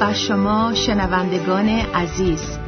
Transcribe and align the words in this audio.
بر 0.00 0.12
شما 0.12 0.74
شنوندگان 0.74 1.68
عزیز. 1.68 2.58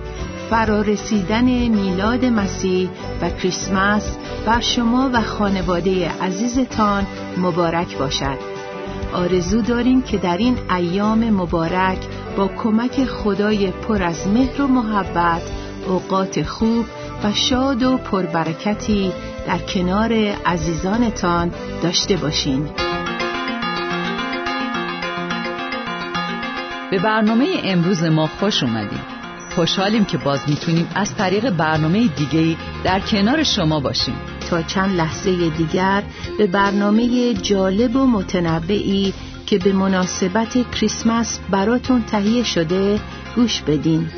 فرارسیدن 0.50 1.44
میلاد 1.68 2.24
مسیح 2.24 2.88
و 3.22 3.30
کریسمس 3.30 4.16
بر 4.46 4.60
شما 4.60 5.10
و 5.12 5.22
خانواده 5.22 6.10
عزیزتان 6.22 7.06
مبارک 7.38 7.98
باشد. 7.98 8.38
آرزو 9.12 9.62
داریم 9.62 10.02
که 10.02 10.18
در 10.18 10.36
این 10.36 10.58
ایام 10.70 11.30
مبارک 11.30 11.98
با 12.36 12.48
کمک 12.48 13.04
خدای 13.04 13.70
پر 13.70 14.02
از 14.02 14.28
مهر 14.28 14.62
و 14.62 14.66
محبت 14.66 15.42
اوقات 15.86 16.42
خوب 16.42 16.84
و 17.24 17.32
شاد 17.32 17.82
و 17.82 17.96
پربرکتی 17.96 19.12
در 19.46 19.58
کنار 19.58 20.12
عزیزانتان 20.46 21.50
داشته 21.82 22.16
باشین. 22.16 22.68
به 26.92 26.98
برنامه 26.98 27.46
امروز 27.64 28.02
ما 28.04 28.26
خوش 28.26 28.62
اومدیم. 28.62 29.00
خوشحالیم 29.54 30.04
که 30.04 30.18
باز 30.18 30.40
می‌تونیم 30.48 30.88
از 30.94 31.14
طریق 31.14 31.50
برنامه 31.50 32.08
دیگه 32.08 32.56
در 32.84 33.00
کنار 33.00 33.42
شما 33.42 33.80
باشیم. 33.80 34.14
تا 34.50 34.62
چند 34.62 34.96
لحظه 34.96 35.48
دیگر 35.48 36.02
به 36.38 36.46
برنامه 36.46 37.34
جالب 37.34 37.96
و 37.96 38.06
متنوعی 38.06 39.14
که 39.46 39.58
به 39.58 39.72
مناسبت 39.72 40.70
کریسمس 40.70 41.40
براتون 41.50 42.02
تهیه 42.02 42.44
شده 42.44 43.00
گوش 43.36 43.60
بدین. 43.60 44.08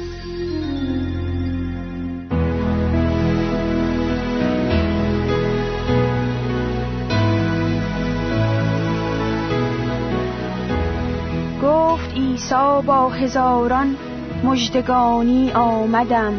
با 12.83 13.09
هزاران 13.09 13.97
مجدگانی 14.45 15.53
آمدم. 15.53 16.35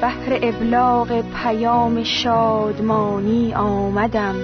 بهر 0.00 0.38
ابلاغ 0.42 1.24
پیام 1.42 2.04
شادمانی 2.04 3.54
آمدم. 3.54 4.34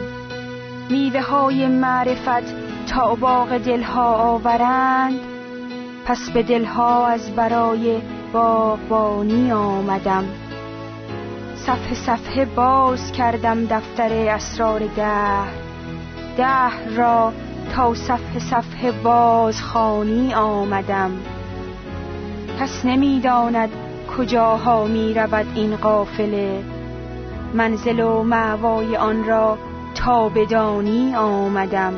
میوه 0.90 1.20
های 1.20 1.66
معرفت 1.66 2.54
تا 2.86 3.14
باغ 3.14 3.58
دلها 3.58 4.14
آورند 4.14 5.20
پس 6.06 6.30
به 6.30 6.42
دلها 6.42 7.06
از 7.06 7.30
برای 7.30 8.00
باغبانی 8.32 9.52
آمدم. 9.52 10.24
صفحه 11.56 11.94
صفحه 11.94 12.44
باز 12.44 13.12
کردم 13.12 13.64
دفتر 13.66 14.12
اسرار 14.12 14.80
دهر. 14.96 15.52
دهر 16.36 16.88
را 16.96 17.32
تا 17.72 17.94
صفحه 17.94 18.38
صفحه 18.38 18.92
خانی 19.52 20.34
آمدم. 20.34 21.10
کس 22.60 22.84
نمی‌داند 22.84 23.68
کجاها 24.16 24.84
می 24.84 25.14
رود 25.14 25.46
این 25.54 25.76
قافله. 25.76 26.62
منزل 27.54 28.00
و 28.00 28.22
معوای 28.22 28.96
آن 28.96 29.24
را 29.24 29.58
تا 29.94 30.28
بدانی 30.28 31.14
آمدم. 31.14 31.92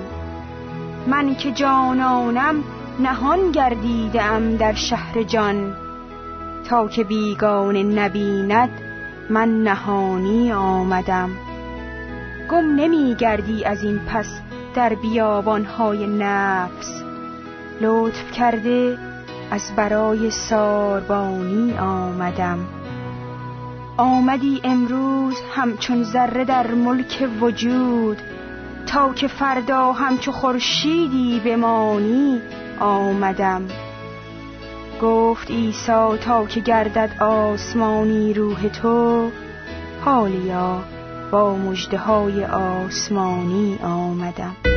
من 1.07 1.35
که 1.35 1.53
جانانم 1.53 2.65
نهان 3.01 3.51
گردیدم 3.51 4.57
در 4.57 4.75
شهر 4.75 5.23
جان. 5.23 5.77
تا 6.69 6.89
که 6.89 7.05
بیگان 7.05 7.77
نبیند 7.77 8.71
من 9.31 9.63
نهانی 9.63 10.53
آمدم. 10.53 11.31
گم 12.51 12.75
نمی 12.75 13.15
گردی 13.15 13.65
از 13.65 13.85
این 13.85 13.99
پس 13.99 14.41
در 14.75 14.95
بیابانهای 14.95 16.07
نفس 16.07 17.03
لطف 17.81 18.33
کرده 18.33 18.99
از 19.51 19.73
برای 19.77 20.31
ساربانی 20.31 21.79
آمدم. 21.79 22.59
آمدی 23.97 24.61
امروز 24.65 25.35
همچون 25.55 26.05
ذره 26.05 26.45
در 26.45 26.67
ملک 26.67 27.29
وجود 27.41 28.23
تا 28.87 29.13
که 29.13 29.29
فردا 29.29 29.93
همچو 29.93 30.33
خورشیدی 30.33 31.41
بمانی 31.45 32.41
آمدم. 32.81 33.63
گفت 35.03 35.51
عیسی 35.51 36.17
تا 36.21 36.47
که 36.47 36.61
گردد 36.61 37.23
آسمانی 37.23 38.35
روح 38.35 38.69
تو 38.69 39.31
حالیا 40.05 40.94
با 41.31 41.57
مجده 41.57 41.99
های 41.99 42.45
آسمانی 42.45 43.79
آمدم. 43.83 44.74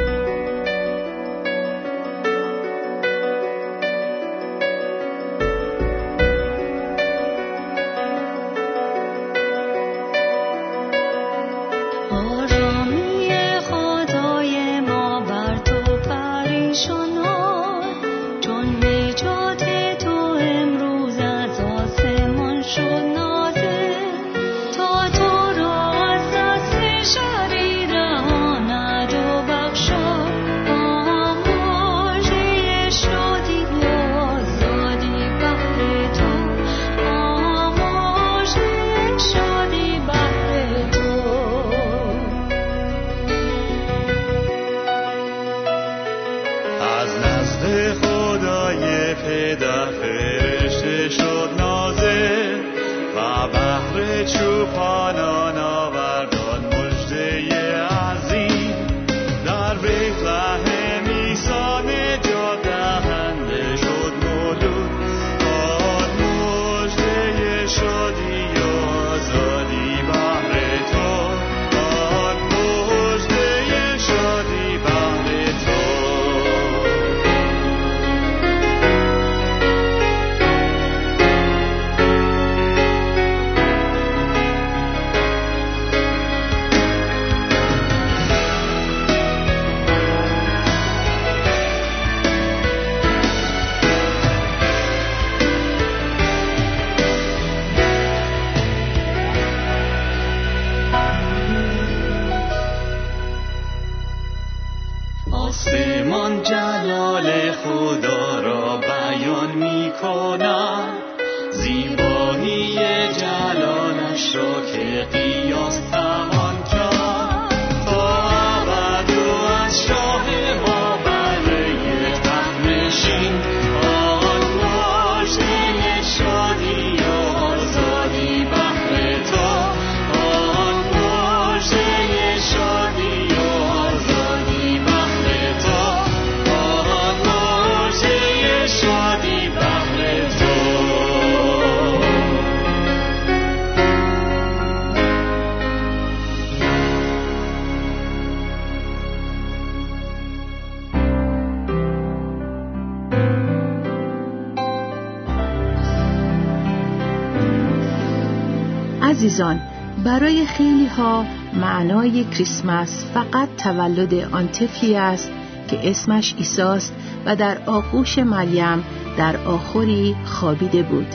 عزیزان 159.18 159.60
برای 160.04 160.46
خیلی 160.46 160.88
ها 160.88 161.26
معنای 161.54 162.24
کریسمس 162.24 163.06
فقط 163.14 163.50
تولد 163.58 164.14
آن 164.14 164.48
طفلی 164.48 164.96
است 164.96 165.32
که 165.68 165.90
اسمش 165.90 166.36
ایساست 166.38 166.94
و 167.26 167.36
در 167.36 167.58
آغوش 167.66 168.20
مریم 168.20 168.84
در 169.18 169.38
آخری 169.38 170.16
خوابیده 170.26 170.84
بود. 170.84 171.08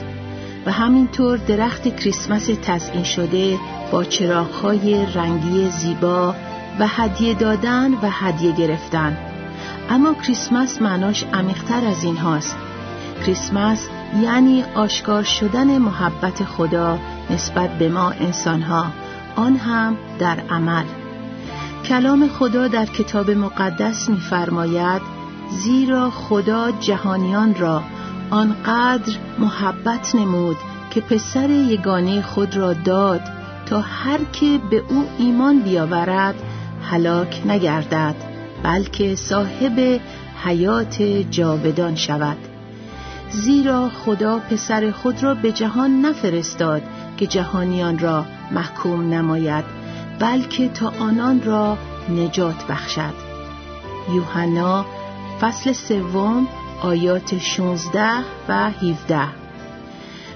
و 0.65 0.71
همینطور 0.71 1.37
درخت 1.37 1.95
کریسمس 1.95 2.49
تزئین 2.63 3.03
شده 3.03 3.57
با 3.91 4.03
چراغهای 4.03 5.05
رنگی 5.05 5.69
زیبا 5.69 6.35
و 6.79 6.87
هدیه 6.87 7.33
دادن 7.33 7.93
و 7.93 8.09
هدیه 8.09 8.51
گرفتن. 8.51 9.17
اما 9.89 10.13
کریسمس 10.13 10.81
معناش 10.81 11.23
عمیقتر 11.33 11.87
از 11.87 12.03
این 12.03 12.17
هاست 12.17 12.57
کریسمس 13.25 13.87
یعنی 14.21 14.63
آشکار 14.75 15.23
شدن 15.23 15.77
محبت 15.77 16.43
خدا 16.43 16.99
نسبت 17.29 17.69
به 17.69 17.89
ما 17.89 18.11
انسانها 18.11 18.85
آن 19.35 19.55
هم 19.55 19.97
در 20.19 20.39
عمل. 20.49 20.83
کلام 21.85 22.27
خدا 22.27 22.67
در 22.67 22.85
کتاب 22.85 23.31
مقدس 23.31 24.09
می‌فرماید 24.09 25.01
زیرا 25.49 26.09
خدا 26.09 26.71
جهانیان 26.71 27.55
را 27.55 27.83
آنقدر 28.29 29.13
محبت 29.39 30.15
نمود 30.15 30.57
که 30.91 31.01
پسر 31.01 31.49
یگانه 31.49 32.21
خود 32.21 32.57
را 32.57 32.73
داد 32.73 33.21
تا 33.65 33.81
هر 33.81 34.19
که 34.33 34.59
به 34.69 34.83
او 34.89 35.05
ایمان 35.17 35.59
بیاورد 35.59 36.35
هلاک 36.91 37.41
نگردد 37.45 38.15
بلکه 38.63 39.15
صاحب 39.15 40.01
حیات 40.43 41.01
جاودان 41.31 41.95
شود. 41.95 42.37
زیرا 43.29 43.89
خدا 43.89 44.39
پسر 44.39 44.91
خود 44.91 45.23
را 45.23 45.33
به 45.33 45.51
جهان 45.51 46.01
نفرستاد 46.01 46.81
که 47.17 47.27
جهانیان 47.27 47.99
را 47.99 48.25
محکوم 48.51 49.13
نماید 49.13 49.65
بلکه 50.19 50.69
تا 50.69 50.93
آنان 50.99 51.41
را 51.43 51.77
نجات 52.09 52.67
بخشد. 52.67 53.13
یوحنا 54.13 54.85
فصل 55.41 55.71
سوم 55.71 56.47
آیات 56.81 57.37
16 57.37 58.09
و 58.49 58.69
17 58.69 59.27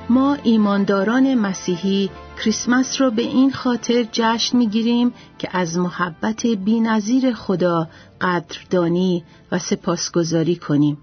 ما 0.09 0.38
ایمانداران 0.44 1.35
مسیحی 1.35 2.09
کریسمس 2.38 3.01
را 3.01 3.09
به 3.09 3.21
این 3.21 3.51
خاطر 3.51 4.06
جشن 4.12 4.57
می‌گیریم 4.57 5.13
که 5.39 5.50
از 5.51 5.77
محبت 5.77 6.47
بینظیر 6.47 7.33
خدا 7.33 7.88
قدردانی 8.21 9.24
و 9.51 9.59
سپاسگزاری 9.59 10.56
کنیم. 10.56 10.97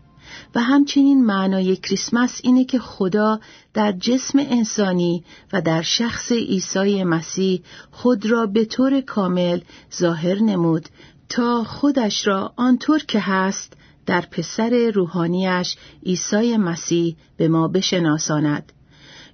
و 0.55 0.61
همچنین 0.61 1.25
معنای 1.25 1.77
کریسمس 1.77 2.41
اینه 2.45 2.65
که 2.65 2.79
خدا 2.79 3.41
در 3.75 3.93
جسم 3.93 4.39
انسانی 4.39 5.25
و 5.53 5.61
در 5.61 5.83
شخص 5.83 6.33
عیسی 6.33 7.05
مسیح 7.05 7.63
خود 7.91 8.27
را 8.27 8.47
به 8.47 8.65
طور 8.65 9.01
کامل 9.01 9.61
ظاهر 9.99 10.43
نمود 10.43 10.89
تا 11.29 11.65
خودش 11.65 12.27
را 12.27 12.53
آنطور 12.57 12.99
که 12.99 13.21
هست 13.21 13.73
در 14.07 14.21
پسر 14.21 14.91
روحانیش 14.95 15.77
عیسی 16.07 16.57
مسیح 16.57 17.17
به 17.37 17.49
ما 17.49 17.69
بشناساند. 17.69 18.73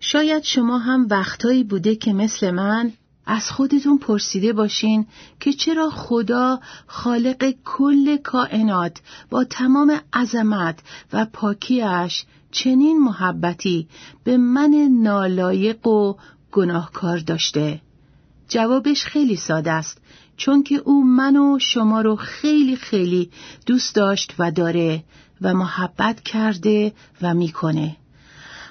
شاید 0.01 0.43
شما 0.43 0.79
هم 0.79 1.07
وقتایی 1.11 1.65
بوده 1.65 1.97
که 1.97 2.13
مثل 2.13 2.51
من 2.51 2.93
از 3.27 3.51
خودتون 3.51 3.99
پرسیده 3.99 4.53
باشین 4.53 5.07
که 5.41 5.53
چرا 5.53 5.91
خدا 5.91 6.61
خالق 6.87 7.55
کل 7.65 8.17
کائنات 8.17 9.01
با 9.31 9.45
تمام 9.45 10.01
عظمت 10.13 10.79
و 11.13 11.27
پاکیش 11.33 12.25
چنین 12.51 12.99
محبتی 12.99 13.89
به 14.25 14.37
من 14.37 14.89
نالایق 15.03 15.87
و 15.87 16.15
گناهکار 16.53 17.19
داشته؟ 17.19 17.81
جوابش 18.49 19.05
خیلی 19.05 19.37
ساده 19.37 19.71
است 19.71 20.01
چون 20.37 20.63
که 20.63 20.75
او 20.75 21.05
من 21.05 21.37
و 21.37 21.59
شما 21.59 22.01
رو 22.01 22.17
خیلی 22.17 22.77
خیلی 22.77 23.31
دوست 23.67 23.95
داشت 23.95 24.35
و 24.39 24.51
داره 24.51 25.05
و 25.41 25.55
محبت 25.55 26.21
کرده 26.21 26.93
و 27.23 27.35
می‌کنه. 27.35 27.97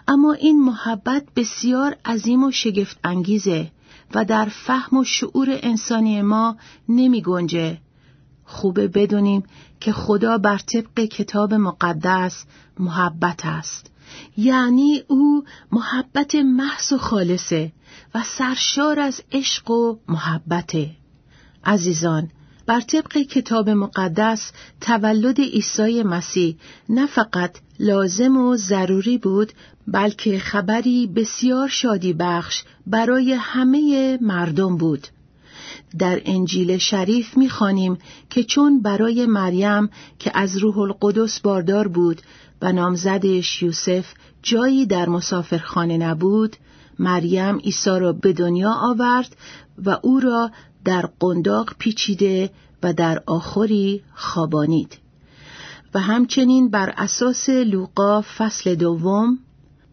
اما 0.08 0.34
این 0.34 0.64
محبت 0.64 1.24
بسیار 1.36 1.96
عظیم 2.06 2.44
و 2.44 2.52
شگفت 2.52 3.00
انگیزه 3.04 3.72
و 4.16 4.26
در 4.26 4.46
فهم 4.46 4.98
و 4.98 5.04
شعور 5.04 5.48
انسانی 5.50 6.22
ما 6.22 6.58
نمی 6.90 7.22
گنجه. 7.22 7.78
خوبه 8.46 8.88
بدونیم 8.88 9.44
که 9.80 9.92
خدا 9.92 10.38
بر 10.38 10.58
طبق 10.58 11.00
کتاب 11.00 11.54
مقدس 11.54 12.46
محبت 12.80 13.46
است. 13.46 13.92
یعنی 14.38 15.04
او 15.08 15.44
محبت 15.72 16.36
محض 16.36 16.92
و 16.92 16.98
خالصه 16.98 17.72
و 18.16 18.24
سرشار 18.24 19.00
از 19.00 19.22
عشق 19.32 19.72
و 19.72 19.98
محبته. 20.08 20.90
عزیزان 21.66 22.30
بر 22.70 22.82
طبق 22.82 23.18
کتاب 23.18 23.70
مقدس 23.70 24.52
تولد 24.82 25.40
عیسی 25.40 26.04
مسیح 26.04 26.56
نه 26.90 27.06
فقط 27.06 27.52
لازم 27.80 28.38
و 28.38 28.56
ضروری 28.56 29.18
بود 29.18 29.54
بلکه 29.88 30.40
خبری 30.40 31.08
بسیار 31.08 31.68
شادی 31.68 32.14
بخش 32.14 32.64
برای 32.88 33.34
همه 33.34 34.18
مردم 34.22 34.78
بود. 34.78 35.08
در 36.00 36.22
انجیل 36.26 36.78
شریف 36.78 37.38
می‌خوانیم 37.38 37.98
که 38.30 38.44
چون 38.44 38.82
برای 38.82 39.26
مریم 39.26 39.90
که 40.20 40.32
از 40.34 40.58
روح 40.58 40.78
القدس 40.78 41.40
باردار 41.40 41.88
بود 41.88 42.22
و 42.62 42.72
نامزدش 42.72 43.64
یوسف 43.64 44.06
جایی 44.44 44.86
در 44.86 45.10
مسافرخانه 45.10 45.98
نبود 45.98 46.56
مریم 47.00 47.58
عیسی 47.58 48.00
را 48.00 48.14
به 48.14 48.34
دنیا 48.34 48.72
آورد 48.72 49.36
و 49.86 49.98
او 50.02 50.20
را 50.20 50.52
در 50.86 51.10
قنداق 51.20 51.74
پیچیده 51.80 52.50
و 52.84 52.94
در 52.94 53.24
آخری 53.26 54.04
خوابانید 54.16 54.98
و 55.94 56.00
همچنین 56.00 56.70
بر 56.70 56.94
اساس 56.98 57.50
لوقا 57.50 58.22
فصل 58.22 58.76
دوم 58.76 59.40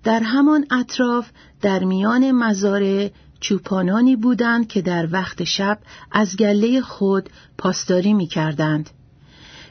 در 0.05 0.21
همان 0.21 0.67
اطراف 0.71 1.29
در 1.63 1.85
میان 1.85 2.31
مزارع 2.31 3.11
چوپانانی 3.41 4.17
بودند 4.17 4.69
که 4.69 4.83
در 4.83 5.09
وقت 5.13 5.45
شب 5.45 5.79
از 6.13 6.37
گله 6.37 6.81
خود 6.81 7.31
پاسداری 7.59 8.15
می 8.15 8.27
کردند. 8.27 8.91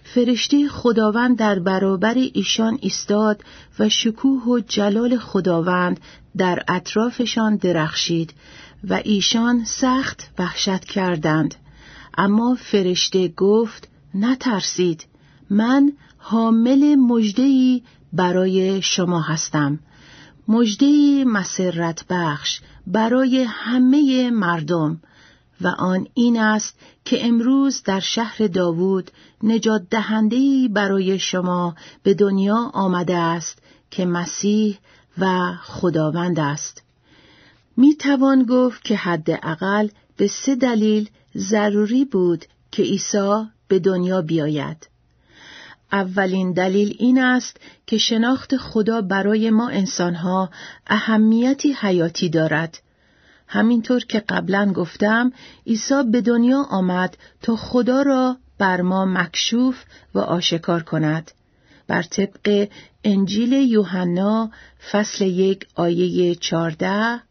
فرشته 0.03 0.67
خداوند 0.67 1.38
در 1.38 1.60
برابر 1.60 2.13
ایشان 2.34 2.77
ایستاد 2.81 3.43
و 3.79 3.89
شکوه 3.89 4.43
و 4.43 4.60
جلال 4.60 5.17
خداوند 5.17 6.00
در 6.38 6.63
اطرافشان 6.67 7.55
درخشید 7.55 8.34
و 8.89 9.01
ایشان 9.04 9.63
سخت 9.65 10.27
وحشت 10.39 10.86
کردند. 10.86 11.56
اما 12.18 12.56
فرشته 12.56 13.27
گفت 13.27 13.88
نترسید 14.13 15.06
من 15.50 15.92
حامل 16.18 16.96
مجدهی 16.96 17.84
برای 18.13 18.82
شما 18.82 19.22
هستم. 19.22 19.80
مجدهی 20.48 21.24
مسرت 21.24 22.06
بخش 22.10 22.60
برای 22.88 23.44
همه 23.44 24.30
مردم 24.32 25.01
و 25.62 25.68
آن 25.68 26.08
این 26.13 26.39
است 26.39 26.80
که 27.06 27.27
امروز 27.27 27.84
در 27.84 28.00
شهر 28.00 28.48
داوود 28.48 29.12
نجات 29.44 29.82
دهندهی 29.89 30.68
برای 30.68 31.20
شما 31.20 31.75
به 32.04 32.13
دنیا 32.13 32.72
آمده 32.74 33.18
است 33.18 33.62
که 33.92 34.06
مسیح 34.06 34.77
و 35.18 35.54
خداوند 35.63 36.39
است. 36.39 36.85
می 37.77 37.96
توان 37.96 38.44
گفت 38.44 38.84
که 38.84 38.96
حداقل 38.96 39.88
به 40.17 40.27
سه 40.27 40.55
دلیل 40.55 41.10
ضروری 41.38 42.05
بود 42.05 42.46
که 42.72 42.84
عیسی 42.84 43.46
به 43.67 43.79
دنیا 43.79 44.22
بیاید. 44.22 44.89
اولین 45.91 46.53
دلیل 46.53 46.96
این 47.00 47.22
است 47.22 47.58
که 47.88 47.98
شناخت 47.98 48.58
خدا 48.58 49.01
برای 49.01 49.50
ما 49.50 49.70
انسانها 49.70 50.50
اهمیتی 50.88 51.74
حیاتی 51.74 52.29
دارد. 52.29 52.82
همینطور 53.48 54.00
که 54.00 54.20
قبلا 54.20 54.74
گفتم 54.74 55.32
عیسی 55.67 56.03
به 56.12 56.22
دنیا 56.22 56.62
آمد 56.70 57.17
تا 57.41 57.55
خدا 57.55 58.01
را 58.01 58.38
بر 58.58 58.82
ما 58.82 59.05
مکشوف 59.05 59.84
و 60.13 60.20
آشکار 60.20 60.84
کند. 60.84 61.32
بر 61.88 62.01
طبق 62.01 62.67
انجیل 63.03 63.53
یوحنا 63.53 64.51
فصل 64.91 65.25
یک 65.25 65.67
آیه 65.75 66.36
چارده 66.36 67.22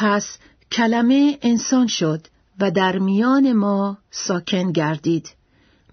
پس 0.00 0.38
کلمه 0.72 1.38
انسان 1.42 1.86
شد 1.86 2.26
و 2.60 2.70
در 2.70 2.98
میان 2.98 3.52
ما 3.52 3.98
ساکن 4.10 4.72
گردید. 4.72 5.28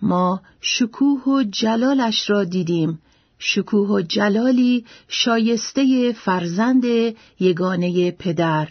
ما 0.02 0.42
شکوه 0.62 1.24
و 1.24 1.44
جلالش 1.44 2.30
را 2.30 2.44
دیدیم. 2.44 3.02
شکوه 3.40 3.90
و 3.90 4.02
جلالی 4.02 4.86
شایسته 5.08 6.14
فرزند 6.14 6.84
یگانه 7.40 8.12
پدر 8.12 8.68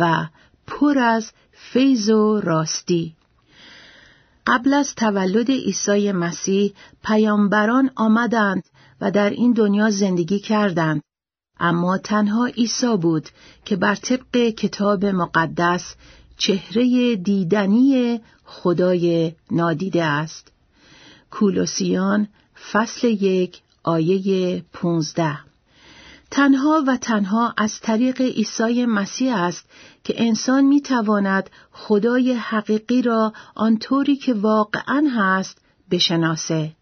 و 0.00 0.26
پر 0.66 0.98
از 0.98 1.32
فیض 1.52 2.10
و 2.10 2.40
راستی. 2.40 3.14
قبل 4.46 4.72
از 4.74 4.94
تولد 4.94 5.50
عیسی 5.50 6.12
مسیح 6.12 6.74
پیامبران 7.04 7.90
آمدند 7.94 8.62
و 9.00 9.10
در 9.10 9.30
این 9.30 9.52
دنیا 9.52 9.90
زندگی 9.90 10.38
کردند. 10.38 11.02
اما 11.62 11.98
تنها 11.98 12.46
عیسی 12.46 12.96
بود 12.96 13.28
که 13.64 13.76
بر 13.76 13.94
طبق 13.94 14.36
کتاب 14.36 15.04
مقدس 15.04 15.94
چهره 16.36 17.16
دیدنی 17.16 18.20
خدای 18.44 19.32
نادیده 19.50 20.04
است. 20.04 20.52
کولوسیان 21.30 22.28
فصل 22.72 23.08
یک 23.08 23.60
آیه 23.82 24.64
پونزده 24.72 25.38
تنها 26.30 26.84
و 26.86 26.96
تنها 26.96 27.54
از 27.56 27.80
طریق 27.80 28.20
عیسی 28.20 28.86
مسیح 28.86 29.36
است 29.36 29.64
که 30.04 30.14
انسان 30.22 30.64
می 30.64 30.80
تواند 30.80 31.50
خدای 31.72 32.32
حقیقی 32.32 33.02
را 33.02 33.32
آنطوری 33.54 34.16
که 34.16 34.34
واقعا 34.34 35.08
هست 35.16 35.58
بشناسه. 35.90 36.72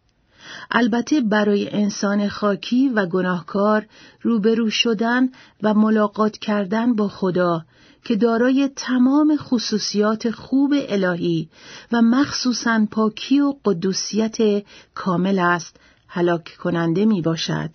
البته 0.71 1.21
برای 1.21 1.71
انسان 1.71 2.29
خاکی 2.29 2.89
و 2.89 3.07
گناهکار 3.07 3.87
روبرو 4.23 4.71
شدن 4.71 5.29
و 5.63 5.75
ملاقات 5.75 6.39
کردن 6.39 6.95
با 6.95 7.09
خدا 7.09 7.65
که 8.05 8.17
دارای 8.17 8.71
تمام 8.77 9.37
خصوصیات 9.37 10.31
خوب 10.31 10.75
الهی 10.89 11.49
و 11.93 12.03
مخصوصا 12.03 12.87
پاکی 12.91 13.41
و 13.41 13.55
قدوسیت 13.65 14.65
کامل 14.95 15.39
است 15.39 15.77
هلاک 16.09 16.57
کننده 16.57 17.05
می 17.05 17.23
باشد. 17.23 17.71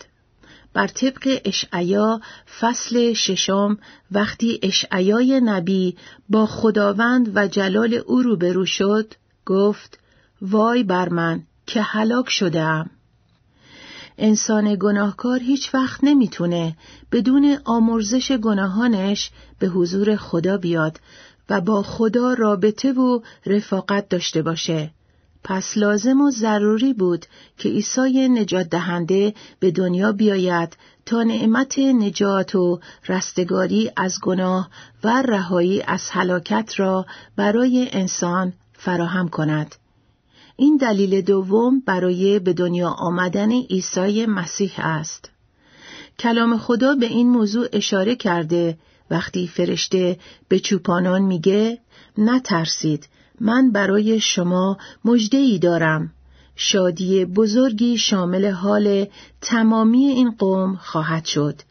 بر 0.74 0.88
طبق 0.88 1.41
اشعیا 1.46 2.22
فصل 2.60 3.13
ششم 3.13 3.77
وقتی 4.12 4.60
اشعیای 4.63 5.41
نبی 5.41 5.96
با 6.29 6.46
خداوند 6.46 7.32
و 7.36 7.48
جلال 7.48 7.94
او 7.94 8.22
روبرو 8.22 8.65
شد 8.65 9.13
گفت 9.46 10.00
وای 10.41 10.84
بر 10.84 11.10
من 11.10 11.44
که 11.67 11.81
هلاک 11.81 12.29
شدم 12.29 12.89
انسان 14.17 14.75
گناهکار 14.75 15.39
هیچ 15.39 15.74
وقت 15.74 16.03
نمی‌تونه 16.03 16.77
بدون 17.12 17.57
آمرزش 17.65 18.31
گناهانش 18.31 19.31
به 19.60 19.67
حضور 19.67 20.15
خدا 20.15 20.57
بیاد 20.57 21.00
و 21.50 21.62
با 21.62 21.84
خدا 21.84 22.34
رابطه 22.34 22.93
و 22.93 23.19
رفاقت 23.45 24.10
داشته 24.10 24.41
باشه. 24.41 24.91
پس 25.43 25.77
لازم 25.77 26.22
و 26.22 26.31
ضروری 26.31 26.93
بود 26.93 27.25
که 27.57 27.69
عیسی 27.69 28.29
نجات 28.29 28.69
دهنده 28.69 29.34
به 29.60 29.72
دنیا 29.72 30.12
بیاید 30.12 30.77
تا 31.05 31.24
نعمت 31.24 31.79
نجات 31.79 32.55
و 32.55 32.79
رستگاری 33.07 33.91
از 33.98 34.19
گناه 34.22 34.69
و 35.03 35.22
رهایی 35.22 35.81
از 35.81 36.10
هلاکت 36.12 36.74
را 36.77 37.05
برای 37.36 37.89
انسان 37.91 38.53
فراهم 38.74 39.29
کند. 39.29 39.75
این 40.58 40.78
دلیل 40.78 41.22
دوم 41.22 41.80
برای 41.80 42.40
به 42.40 42.54
دنیا 42.54 42.90
آمدن 42.90 43.52
عیسی 43.52 44.26
مسیح 44.26 44.74
است. 44.78 45.30
کلام 46.20 46.58
خدا 46.58 46.96
به 46.96 47.06
این 47.06 47.30
موضوع 47.30 47.68
اشاره 47.74 48.16
کرده 48.16 48.78
وقتی 49.12 49.48
فرشته 49.48 50.20
به 50.48 50.60
چوپانان 50.60 51.22
میگه 51.22 51.80
نترسید 52.18 53.08
من 53.40 53.72
برای 53.72 54.20
شما 54.20 54.78
مجده 55.06 55.38
ای 55.38 55.60
دارم 55.60 56.14
شادی 56.56 57.26
بزرگی 57.26 57.98
شامل 57.98 58.52
حال 58.52 59.08
تمامی 59.42 60.06
این 60.06 60.32
قوم 60.32 60.76
خواهد 60.76 61.26
شد 61.26 61.62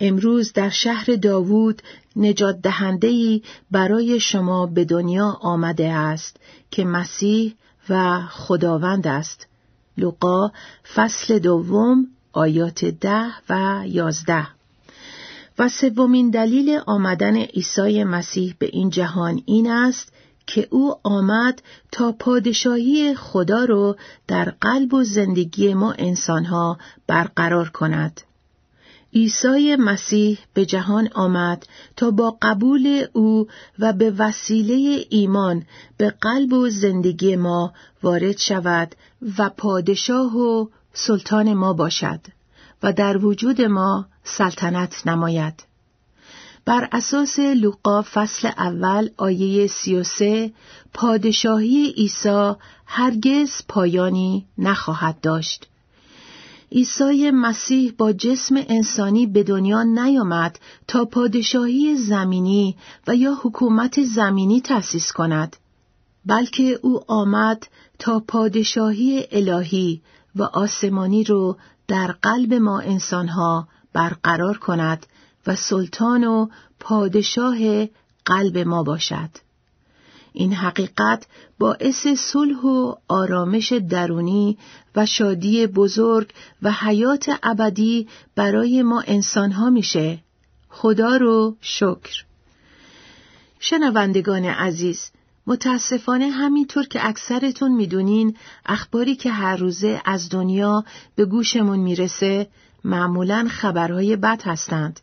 امروز 0.00 0.52
در 0.52 0.70
شهر 0.70 1.06
داوود 1.22 1.82
نجات 2.16 2.60
دهندهی 2.62 3.42
برای 3.70 4.20
شما 4.20 4.66
به 4.66 4.84
دنیا 4.84 5.38
آمده 5.40 5.88
است 5.92 6.36
که 6.70 6.84
مسیح 6.84 7.54
و 7.92 8.20
خداوند 8.20 9.06
است. 9.06 9.46
لوقا 9.98 10.50
فصل 10.94 11.38
دوم 11.38 12.06
آیات 12.32 12.84
ده 12.84 13.26
و 13.50 13.82
یازده 13.86 14.46
و 15.58 15.68
سومین 15.68 16.30
دلیل 16.30 16.80
آمدن 16.86 17.36
عیسی 17.36 18.04
مسیح 18.04 18.54
به 18.58 18.66
این 18.66 18.90
جهان 18.90 19.42
این 19.46 19.70
است 19.70 20.12
که 20.46 20.68
او 20.70 20.94
آمد 21.02 21.62
تا 21.92 22.12
پادشاهی 22.12 23.14
خدا 23.14 23.64
رو 23.64 23.96
در 24.28 24.44
قلب 24.60 24.94
و 24.94 25.04
زندگی 25.04 25.74
ما 25.74 25.92
انسانها 25.92 26.78
برقرار 27.06 27.68
کند. 27.68 28.20
عیسی 29.14 29.76
مسیح 29.76 30.38
به 30.54 30.66
جهان 30.66 31.08
آمد 31.14 31.66
تا 31.96 32.10
با 32.10 32.38
قبول 32.42 33.06
او 33.12 33.46
و 33.78 33.92
به 33.92 34.10
وسیله 34.10 35.06
ایمان 35.10 35.64
به 35.96 36.10
قلب 36.10 36.52
و 36.52 36.68
زندگی 36.68 37.36
ما 37.36 37.72
وارد 38.02 38.38
شود 38.38 38.94
و 39.38 39.48
پادشاه 39.48 40.36
و 40.36 40.66
سلطان 40.92 41.54
ما 41.54 41.72
باشد 41.72 42.20
و 42.82 42.92
در 42.92 43.24
وجود 43.24 43.62
ما 43.62 44.06
سلطنت 44.24 45.06
نماید. 45.06 45.64
بر 46.64 46.88
اساس 46.92 47.38
لوقا 47.38 48.02
فصل 48.02 48.48
اول 48.48 49.08
آیه 49.16 49.66
سی 49.66 49.96
و 49.96 50.02
سه 50.02 50.52
پادشاهی 50.94 51.94
عیسی 51.96 52.52
هرگز 52.86 53.50
پایانی 53.68 54.46
نخواهد 54.58 55.20
داشت. 55.20 55.68
عیسی 56.74 57.30
مسیح 57.30 57.92
با 57.98 58.12
جسم 58.12 58.54
انسانی 58.56 59.26
به 59.26 59.42
دنیا 59.42 59.82
نیامد 59.82 60.58
تا 60.88 61.04
پادشاهی 61.04 61.96
زمینی 61.96 62.76
و 63.06 63.16
یا 63.16 63.34
حکومت 63.42 64.04
زمینی 64.04 64.60
تأسیس 64.60 65.12
کند 65.12 65.56
بلکه 66.26 66.78
او 66.82 67.00
آمد 67.08 67.66
تا 67.98 68.20
پادشاهی 68.28 69.26
الهی 69.32 70.02
و 70.36 70.42
آسمانی 70.42 71.24
رو 71.24 71.56
در 71.88 72.14
قلب 72.22 72.54
ما 72.54 72.80
انسانها 72.80 73.68
برقرار 73.92 74.58
کند 74.58 75.06
و 75.46 75.56
سلطان 75.56 76.24
و 76.24 76.48
پادشاه 76.80 77.86
قلب 78.24 78.58
ما 78.58 78.82
باشد. 78.82 79.30
این 80.32 80.52
حقیقت 80.52 81.26
باعث 81.58 82.06
صلح 82.06 82.60
و 82.60 82.94
آرامش 83.08 83.72
درونی 83.72 84.58
و 84.96 85.06
شادی 85.06 85.66
بزرگ 85.66 86.30
و 86.62 86.72
حیات 86.72 87.30
ابدی 87.42 88.08
برای 88.34 88.82
ما 88.82 89.00
انسانها 89.06 89.70
میشه. 89.70 90.18
خدا 90.68 91.16
رو 91.16 91.56
شکر. 91.60 92.24
شنوندگان 93.60 94.44
عزیز، 94.44 95.10
متاسفانه 95.46 96.30
همینطور 96.30 96.86
که 96.86 97.08
اکثرتون 97.08 97.72
می‌دونین 97.72 98.36
اخباری 98.66 99.16
که 99.16 99.30
هر 99.30 99.56
روزه 99.56 100.02
از 100.04 100.28
دنیا 100.28 100.84
به 101.16 101.24
گوشمون 101.24 101.78
می‌رسه 101.78 102.48
معمولا 102.84 103.48
خبرهای 103.50 104.16
بد 104.16 104.42
هستند. 104.44 105.00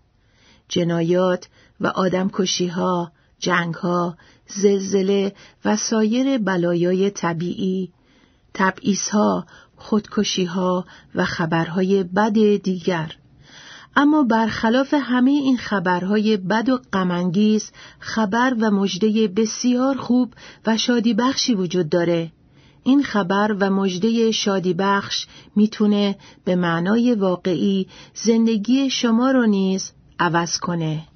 جنایات 0.69 1.48
و 1.79 1.88
آدمکشی 1.88 2.67
ها، 2.67 3.12
جنگ 3.39 3.74
ها، 3.74 4.17
زلزله 4.48 5.34
و 5.65 5.75
سایر 5.75 6.38
بلایای 6.38 7.10
طبیعی، 7.10 7.91
تبعیض 8.53 9.10
ها، 9.10 9.46
خودکشی 9.77 10.46
ها 10.46 10.86
و 11.15 11.25
خبرهای 11.25 12.03
بد 12.03 12.34
دیگر. 12.63 13.15
اما 13.96 14.24
برخلاف 14.24 14.93
همه 14.93 15.31
این 15.31 15.58
خبرهای 15.58 16.38
بد 16.38 16.69
و 16.69 16.79
غمانگیز 16.93 17.72
خبر 18.00 18.55
و 18.60 18.72
مژده 18.72 19.27
بسیار 19.27 19.98
خوب 19.98 20.34
و 20.65 20.77
شادی 20.77 21.13
بخشی 21.13 21.55
وجود 21.55 21.89
داره. 21.89 22.31
این 22.84 23.03
خبر 23.03 23.55
و 23.60 23.69
مژده 23.69 24.31
شادی 24.31 24.74
بخش 24.74 25.27
می‌تونه 25.55 26.15
به 26.46 26.55
معنای 26.55 27.13
واقعی 27.13 27.88
زندگی 28.13 28.89
شما 28.89 29.31
رو 29.31 29.46
نیز 29.46 29.91
عوض 30.19 30.58
کنه. 30.58 31.09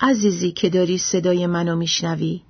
عزیزی 0.00 0.52
که 0.52 0.70
داری 0.70 0.98
صدای 0.98 1.46
منو 1.46 1.76
میشنوی 1.76 2.42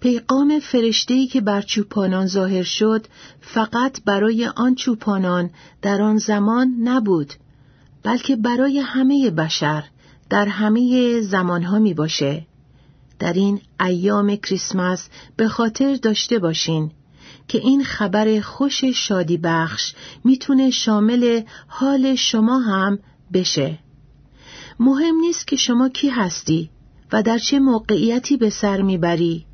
پیغام 0.00 0.58
فرشتهی 0.58 1.26
که 1.26 1.40
بر 1.40 1.62
چوپانان 1.62 2.26
ظاهر 2.26 2.62
شد 2.62 3.06
فقط 3.40 4.04
برای 4.04 4.46
آن 4.56 4.74
چوپانان 4.74 5.50
در 5.82 6.02
آن 6.02 6.18
زمان 6.18 6.74
نبود 6.82 7.32
بلکه 8.02 8.36
برای 8.36 8.78
همه 8.78 9.30
بشر 9.30 9.84
در 10.30 10.46
همه 10.46 11.20
زمانها 11.20 11.78
می 11.78 11.94
باشه. 11.94 12.46
در 13.18 13.32
این 13.32 13.60
ایام 13.80 14.36
کریسمس 14.36 15.08
به 15.36 15.48
خاطر 15.48 15.94
داشته 15.94 16.38
باشین 16.38 16.90
که 17.48 17.58
این 17.58 17.84
خبر 17.84 18.40
خوش 18.40 18.84
شادی 18.84 19.36
بخش 19.36 19.94
می‌تونه 20.24 20.70
شامل 20.70 21.42
حال 21.66 22.14
شما 22.14 22.58
هم 22.58 22.98
بشه. 23.32 23.78
مهم 24.80 25.14
نیست 25.14 25.46
که 25.46 25.56
شما 25.56 25.88
کی 25.88 26.08
هستی 26.08 26.70
و 27.12 27.22
در 27.22 27.38
چه 27.38 27.58
موقعیتی 27.58 28.36
به 28.36 28.50
سر 28.50 28.82
می‌بری؟ 28.82 29.46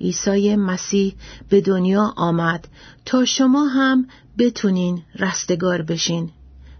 عیسی 0.00 0.56
مسیح 0.56 1.14
به 1.48 1.60
دنیا 1.60 2.12
آمد 2.16 2.68
تا 3.04 3.24
شما 3.24 3.66
هم 3.66 4.06
بتونین 4.38 5.02
رستگار 5.18 5.82
بشین 5.82 6.30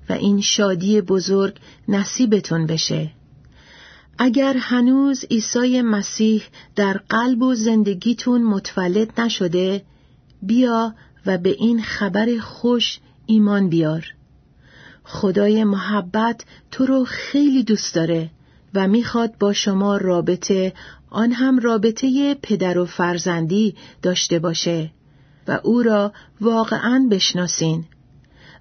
و 0.09 0.13
این 0.13 0.41
شادی 0.41 1.01
بزرگ 1.01 1.57
نصیبتون 1.89 2.67
بشه. 2.67 3.11
اگر 4.19 4.57
هنوز 4.57 5.25
عیسی 5.31 5.83
مسیح 5.83 6.43
در 6.77 7.01
قلب 7.09 7.43
و 7.43 7.55
زندگیتون 7.55 8.43
متولد 8.43 9.21
نشده 9.21 9.83
بیا 10.43 10.95
و 11.27 11.39
به 11.39 11.51
این 11.51 11.83
خبر 11.83 12.39
خوش 12.41 12.99
ایمان 13.27 13.69
بیار. 13.69 14.05
خدای 15.05 15.65
محبت 15.65 16.45
تو 16.71 16.87
رو 16.87 17.05
خیلی 17.05 17.65
دوست 17.65 17.95
داره. 17.95 18.31
و 18.75 18.89
می‌خواد 18.89 19.39
با 19.39 19.53
شما 19.53 19.97
رابطه 19.97 20.73
آن 21.11 21.33
هم 21.33 21.59
رابطه 21.59 22.35
پدر 22.43 22.79
و 22.79 22.87
فرزندی 22.87 23.75
داشته 24.03 24.39
باشه 24.39 24.91
و 25.49 25.61
او 25.63 25.83
را 25.83 26.13
واقعا 26.41 27.09
بشناسین. 27.11 27.85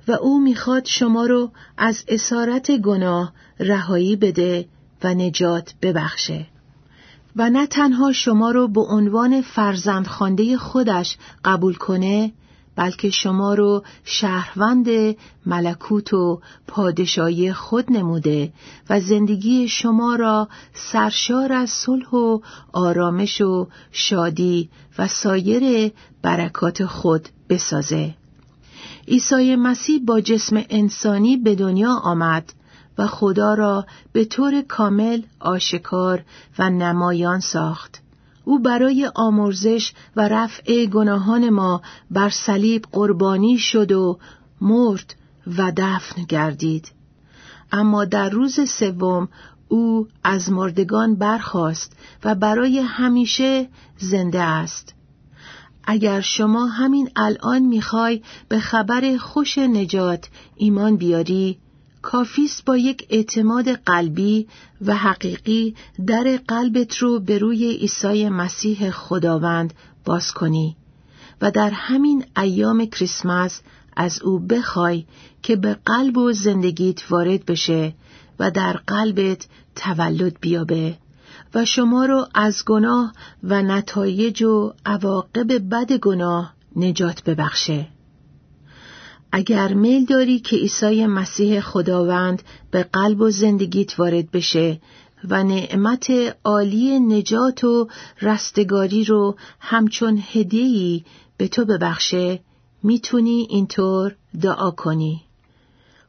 و 0.08 0.12
او 0.12 0.40
می‌خواد 0.40 0.86
شما 0.86 1.26
رو 1.26 1.52
از 1.78 2.04
اسارت 2.08 2.72
گناه 2.72 3.34
رهایی 3.60 4.16
بده 4.16 4.66
و 5.04 5.14
نجات 5.14 5.74
ببخشه. 5.82 6.46
و 7.36 7.50
نه 7.50 7.68
تنها 7.68 8.12
شما 8.12 8.52
رو 8.52 8.68
به 8.68 8.82
عنوان 8.82 9.42
فرزند 9.42 10.08
خانده 10.08 10.58
خودش 10.58 11.18
قبول 11.46 11.74
کنه 11.74 12.32
بلکه 12.80 13.10
شما 13.10 13.54
رو 13.54 13.84
شهروند 14.04 14.88
ملکوت 15.46 16.14
و 16.14 16.42
پادشاهی 16.68 17.54
خود 17.54 17.92
نموده 17.92 18.54
و 18.90 19.00
زندگی 19.00 19.68
شما 19.68 20.16
را 20.16 20.48
سرشار 20.74 21.54
از 21.54 21.70
صلح 21.70 22.10
و 22.10 22.40
آرامش 22.74 23.42
و 23.42 23.68
شادی 23.92 24.70
و 24.98 25.08
سایر 25.08 25.92
برکات 26.22 26.86
خود 26.86 27.30
بسازه. 27.50 28.16
عیسی 29.08 29.56
مسیح 29.56 30.02
با 30.06 30.22
جسم 30.22 30.64
انسانی 30.70 31.38
به 31.38 31.56
دنیا 31.56 31.94
آمد 31.94 32.54
و 32.98 33.08
خدا 33.08 33.54
را 33.54 33.86
به 34.12 34.26
طور 34.26 34.62
کامل 34.62 35.22
آشکار 35.40 36.24
و 36.60 36.70
نمایان 36.70 37.40
ساخت. 37.40 38.02
او 38.50 38.60
برای 38.60 39.12
آمرزش 39.16 39.94
و 40.16 40.28
رفع 40.28 40.86
گناهان 40.86 41.50
ما 41.50 41.82
بر 42.12 42.30
صلیب 42.30 42.86
قربانی 42.92 43.58
شد 43.58 43.92
و 43.92 44.20
مرد 44.62 45.16
و 45.58 45.72
دفن 45.78 46.24
گردید. 46.24 46.92
اما 47.72 48.06
در 48.06 48.30
روز 48.30 48.60
سوم 48.70 49.28
او 49.68 50.08
از 50.24 50.52
مردگان 50.52 51.16
برخاست 51.16 51.98
و 52.24 52.36
برای 52.36 52.80
همیشه 52.80 53.70
زنده 53.98 54.42
است. 54.42 54.94
اگر 55.84 56.22
شما 56.22 56.66
همین 56.66 57.10
الان 57.16 57.60
می‌خوای 57.60 58.22
به 58.48 58.60
خبر 58.60 59.18
خوش 59.18 59.58
نجات 59.58 60.30
ایمان 60.56 60.96
بیاری 60.96 61.60
کافیست 62.02 62.66
با 62.66 62.78
یک 62.78 63.08
اعتماد 63.10 63.70
قلبی 63.70 64.48
و 64.82 64.96
حقیقی 64.96 65.76
در 66.08 66.40
قلبت 66.48 66.98
رو 66.98 67.20
به 67.20 67.38
روی 67.38 67.72
عیسی 67.72 68.30
مسیح 68.30 68.92
خداوند 68.92 69.74
باز 70.06 70.32
کنی 70.32 70.76
و 71.42 71.52
در 71.52 71.70
همین 71.70 72.26
ایام 72.38 72.86
کریسمس 72.86 73.62
از 73.96 74.22
او 74.22 74.40
بخوای 74.40 75.06
که 75.44 75.56
به 75.56 75.78
قلب 75.86 76.18
و 76.18 76.32
زندگیت 76.32 77.12
وارد 77.12 77.46
بشه 77.46 77.94
و 78.40 78.52
در 78.52 78.74
قلبت 78.74 79.48
تولد 79.76 80.38
بیابه 80.42 80.98
و 81.54 81.66
شما 81.66 82.06
رو 82.06 82.28
از 82.34 82.66
گناه 82.66 83.14
و 83.44 83.62
نتایج 83.62 84.44
و 84.44 84.74
عواقب 84.86 85.70
بد 85.70 85.94
گناه 85.94 86.54
نجات 86.76 87.24
ببخشه. 87.24 87.88
اگر 89.32 89.74
میل 89.74 90.06
داری 90.06 90.40
که 90.40 90.56
عیسی 90.56 91.06
مسیح 91.06 91.60
خداوند 91.60 92.44
به 92.72 92.84
قلب 92.84 93.22
و 93.22 93.30
زندگیت 93.30 94.00
وارد 94.00 94.32
بشه 94.32 94.82
و 95.30 95.44
نعمت 95.44 96.08
عالی 96.44 97.00
نجات 97.00 97.64
و 97.64 97.88
رستگاری 98.22 99.04
رو 99.04 99.36
همچون 99.60 100.24
هدیهی 100.32 101.06
به 101.38 101.48
تو 101.48 101.66
ببخشه 101.66 102.40
می‌تونی 102.84 103.48
اینطور 103.50 104.16
دعا 104.42 104.72
کنی. 104.72 105.22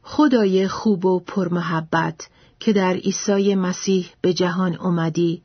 خدای 0.03 0.67
خوب 0.67 1.05
و 1.05 1.19
پرمحبت 1.19 2.29
که 2.59 2.73
در 2.73 2.93
عیسی 2.93 3.55
مسیح 3.55 4.09
به 4.21 4.33
جهان 4.33 4.75
اومدی 4.75 5.41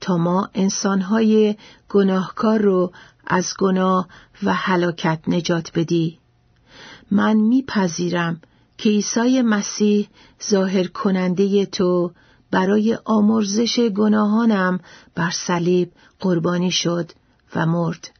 تا 0.00 0.16
ما 0.16 0.50
انسانهای 0.54 1.56
گناهکار 1.88 2.60
رو 2.60 2.92
از 3.26 3.54
گناه 3.58 4.08
و 4.42 4.54
هلاکت 4.54 5.20
نجات 5.28 5.70
بدی. 5.74 6.18
من 7.14 7.36
میپذیرم 7.36 8.40
که 8.78 8.88
عیسی 8.90 9.42
مسیح 9.42 10.08
ظاهر 10.50 10.86
کننده 10.86 11.66
تو 11.66 12.12
برای 12.50 12.98
آمرزش 13.04 13.80
گناهانم 13.80 14.80
بر 15.14 15.30
صلیب 15.30 15.92
قربانی 16.20 16.70
شد 16.70 17.10
و 17.56 17.66
مرد. 17.66 18.10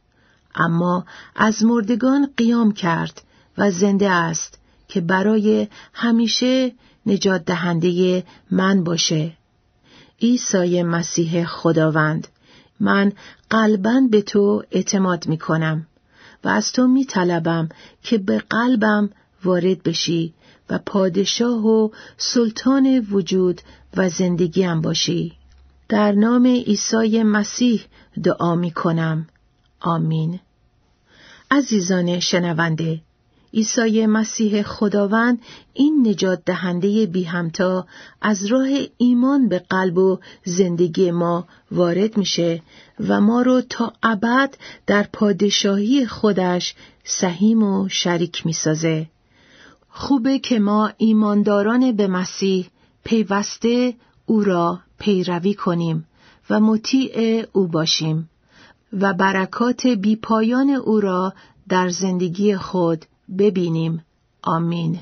اما 0.55 1.05
از 1.35 1.63
مردگان 1.63 2.29
قیام 2.37 2.71
کرد 2.71 3.21
و 3.57 3.71
زنده 3.71 4.09
است 4.09 4.59
که 4.87 5.01
برای 5.01 5.67
همیشه 5.93 6.71
نجات 7.05 7.45
دهنده 7.45 8.23
من 8.51 8.83
باشه. 8.83 9.37
عیسی 10.21 10.83
مسیح 10.83 11.45
خداوند 11.45 12.27
من 12.79 13.11
قلبا 13.49 14.01
به 14.11 14.21
تو 14.21 14.63
اعتماد 14.71 15.27
می 15.27 15.37
کنم 15.37 15.87
و 16.45 16.47
از 16.47 16.71
تو 16.71 16.87
می 16.87 17.05
طلبم 17.05 17.69
که 18.03 18.17
به 18.17 18.39
قلبم 18.39 19.09
وارد 19.43 19.83
بشی 19.83 20.33
و 20.69 20.79
پادشاه 20.85 21.65
و 21.65 21.89
سلطان 22.17 23.07
وجود 23.11 23.61
و 23.97 24.09
زندگیم 24.09 24.81
باشی. 24.81 25.33
در 25.89 26.11
نام 26.11 26.45
عیسی 26.45 27.23
مسیح 27.23 27.85
دعا 28.23 28.55
می 28.55 28.71
کنم. 28.71 29.27
آمین. 29.79 30.39
عزیزان 31.51 32.19
شنونده 32.19 33.01
عیسی 33.55 34.05
مسیح 34.05 34.61
خداوند 34.63 35.39
این 35.73 36.07
نجات 36.07 36.41
دهنده 36.45 37.05
بی 37.05 37.23
همتا 37.23 37.87
از 38.21 38.45
راه 38.45 38.67
ایمان 38.97 39.49
به 39.49 39.59
قلب 39.59 39.97
و 39.97 40.19
زندگی 40.43 41.11
ما 41.11 41.47
وارد 41.71 42.17
میشه 42.17 42.61
و 43.07 43.21
ما 43.21 43.41
رو 43.41 43.61
تا 43.69 43.93
ابد 44.03 44.57
در 44.87 45.03
پادشاهی 45.13 46.05
خودش 46.05 46.75
سهیم 47.03 47.63
و 47.63 47.89
شریک 47.89 48.45
می‌سازه. 48.45 49.07
خوبه 49.89 50.39
که 50.39 50.59
ما 50.59 50.91
ایمانداران 50.97 51.91
به 51.91 52.07
مسیح 52.07 52.69
پیوسته 53.03 53.93
او 54.25 54.43
را 54.43 54.79
پیروی 54.99 55.53
کنیم 55.53 56.07
و 56.49 56.59
مطیع 56.59 57.45
او 57.51 57.67
باشیم 57.67 58.29
و 58.93 59.13
برکات 59.13 59.87
بیپایان 59.87 60.69
او 60.69 60.99
را 60.99 61.33
در 61.69 61.89
زندگی 61.89 62.55
خود 62.55 63.05
ببینیم. 63.39 64.05
آمین. 64.43 64.99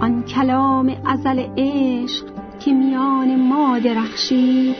آن 0.00 0.22
کلام 0.22 0.96
ازل 1.04 1.46
عشق 1.56 2.24
که 2.60 2.72
میان 2.72 3.48
ما 3.48 3.78
درخشید. 3.78 4.76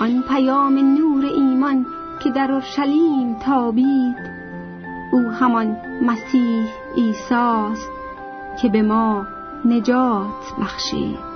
آن 0.00 0.24
پیام 0.28 0.78
نور 0.78 1.24
ایمان 1.24 1.86
که 2.22 2.30
در 2.30 2.52
اورشلیم 2.52 3.34
تابید. 3.38 4.16
او 5.12 5.20
همان 5.20 5.76
مسیح 6.02 6.64
عیسی 6.96 7.80
که 8.62 8.68
به 8.68 8.82
ما 8.82 9.26
نجات 9.64 10.54
بخشید. 10.60 11.34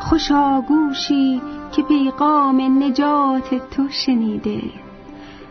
خوشا 0.00 0.60
گوشی 0.60 1.42
که 1.72 1.82
پیغام 1.82 2.82
نجات 2.82 3.70
تو 3.70 3.88
شنیده. 3.88 4.62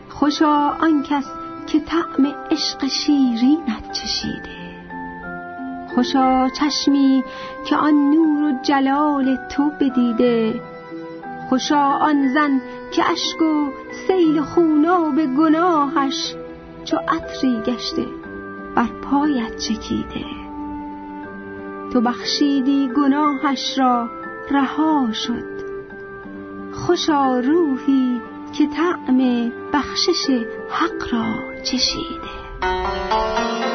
خوشا 0.08 0.68
آن 0.68 1.02
کس 1.02 1.26
که 1.66 1.80
طعم 1.80 2.26
عشق 2.50 2.86
شیرینت 2.86 3.92
چشیده. 3.92 4.60
خوشا 5.94 6.48
چشمی 6.48 7.24
که 7.66 7.76
آن 7.76 8.10
نور 8.10 8.52
و 8.52 8.58
جلال 8.62 9.36
تو 9.50 9.70
بدیده. 9.80 10.60
خوشا 11.48 11.82
آن 11.82 12.28
زن 12.28 12.60
که 12.92 13.10
اشک 13.10 13.42
و 13.42 13.70
سیل 14.06 14.40
خوناب 14.40 15.24
گناهش 15.24 16.34
چو 16.84 16.96
عطری 17.08 17.60
گشته 17.66 18.06
بر 18.76 18.88
پایت 19.02 19.56
چکیده. 19.56 20.39
تو 21.92 22.00
بخشیدی 22.00 22.90
گناهش 22.96 23.78
را 23.78 24.10
رها 24.50 25.12
شد. 25.12 25.60
خوشا 26.72 27.38
روحی 27.38 28.20
که 28.52 28.66
طعم 28.66 29.52
بخشش 29.72 30.44
حق 30.70 31.14
را 31.14 31.62
چشیده. 31.62 33.69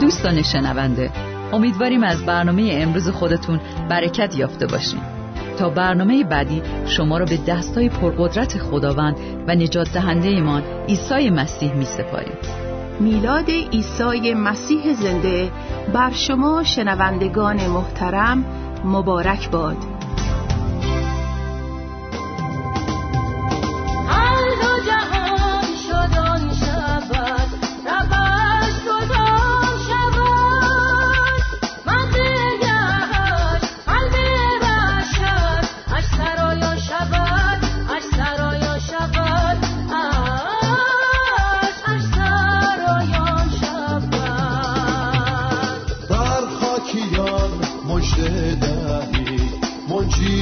دوستان 0.00 0.42
شنونده 0.42 1.10
امیدواریم 1.52 2.02
از 2.02 2.26
برنامه 2.26 2.70
امروز 2.72 3.08
خودتون 3.08 3.60
برکت 3.88 4.36
یافته 4.36 4.66
باشیم 4.66 5.00
تا 5.58 5.70
برنامه 5.70 6.24
بعدی 6.24 6.62
شما 6.86 7.18
را 7.18 7.24
به 7.24 7.38
دستای 7.46 7.88
پرقدرت 7.88 8.58
خداوند 8.58 9.16
و 9.48 9.54
نجات 9.54 9.92
دهنده 9.92 10.28
ایمان 10.28 10.62
عیسی 10.88 11.30
مسیح 11.30 11.72
می 11.72 11.84
سپاریم 11.84 12.36
میلاد 13.00 13.50
عیسی 13.50 14.34
مسیح 14.34 14.92
زنده 14.92 15.50
بر 15.94 16.12
شما 16.12 16.62
شنوندگان 16.62 17.66
محترم 17.66 18.44
مبارک 18.84 19.50
باد. 19.50 19.97